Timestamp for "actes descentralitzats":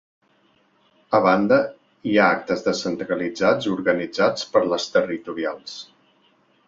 2.37-3.69